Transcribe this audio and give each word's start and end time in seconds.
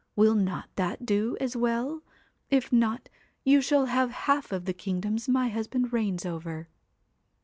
Will 0.15 0.33
not 0.33 0.65
that 0.77 1.05
do 1.05 1.37
as 1.39 1.55
well? 1.55 2.01
If 2.49 2.73
not, 2.73 3.07
you 3.43 3.61
shall 3.61 3.85
have 3.85 4.09
half 4.09 4.51
of 4.51 4.65
the 4.65 4.73
kingdoms 4.73 5.29
my 5.29 5.49
husband 5.49 5.93
reigns 5.93 6.25
over." 6.25 6.69